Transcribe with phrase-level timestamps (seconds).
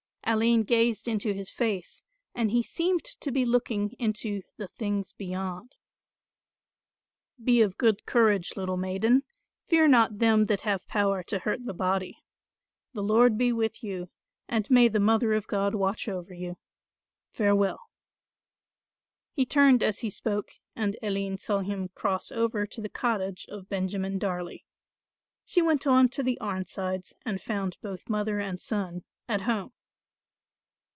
[0.23, 2.03] Aline gazed into his face
[2.33, 5.75] and he seemed to be looking into the things beyond.
[7.43, 9.23] "Be of good courage, little maiden,
[9.67, 12.23] fear not them that have power to hurt the body.
[12.93, 14.09] The Lord be with you,
[14.47, 16.55] and may the Mother of God watch over you;
[17.33, 17.89] farewell."
[19.33, 23.67] He turned as he spoke and Aline saw him cross over to the cottage of
[23.67, 24.63] Benjamin Darley.
[25.43, 29.73] She went on to the Arnsides and found both mother and son at home.